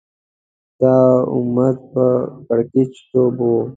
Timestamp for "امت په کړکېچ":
1.35-2.93